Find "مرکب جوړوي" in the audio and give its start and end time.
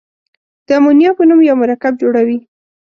1.63-2.37